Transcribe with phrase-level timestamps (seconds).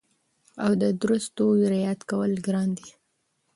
[0.63, 2.89] او د درستو رعایت کول ګران دي